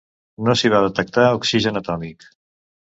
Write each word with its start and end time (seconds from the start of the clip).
No 0.47 0.55
s’hi 0.61 0.71
va 0.75 0.81
detectar 0.85 1.29
oxigen 1.41 1.81
atòmic. 1.85 2.31